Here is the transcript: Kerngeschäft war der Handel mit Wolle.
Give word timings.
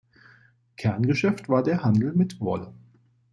Kerngeschäft 0.77 1.47
war 1.47 1.61
der 1.61 1.83
Handel 1.83 2.11
mit 2.15 2.39
Wolle. 2.39 2.73